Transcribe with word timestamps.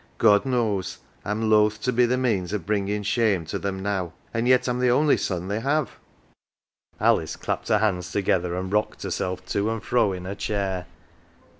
God 0.17 0.47
knows 0.47 0.97
Fin 1.23 1.47
loth 1.47 1.79
to 1.81 1.93
be 1.93 2.07
the 2.07 2.17
means 2.17 2.55
o' 2.55 2.57
bringin' 2.57 3.03
shame 3.03 3.45
to 3.45 3.59
them 3.59 3.83
now. 3.83 4.13
An" 4.33 4.45
1 4.45 4.45
yet 4.47 4.67
I'm 4.67 4.79
the 4.79 4.89
only 4.89 5.15
son 5.15 5.47
they 5.47 5.59
have!" 5.59 5.99
Alice 6.99 7.35
clapped 7.35 7.67
her 7.67 7.75
withered 7.75 7.83
hands 7.85 8.11
together, 8.11 8.55
and 8.57 8.73
rocked 8.73 9.03
herself 9.03 9.45
to 9.49 9.69
and 9.69 9.83
fro 9.83 10.11
in 10.11 10.25
her 10.25 10.33
chair. 10.33 10.87